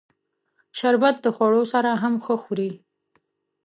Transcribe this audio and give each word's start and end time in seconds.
شربت 0.77 1.15
د 1.21 1.25
خوړو 1.35 1.63
سره 1.73 1.89
هم 2.01 2.13
ښه 2.23 2.35
خوري 2.43 2.71